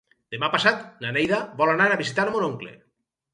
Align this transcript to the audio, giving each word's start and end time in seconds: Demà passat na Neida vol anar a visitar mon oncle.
Demà 0.35 0.47
passat 0.53 0.79
na 1.05 1.11
Neida 1.17 1.41
vol 1.59 1.73
anar 1.75 1.91
a 1.97 2.01
visitar 2.03 2.27
mon 2.33 2.47
oncle. 2.49 2.73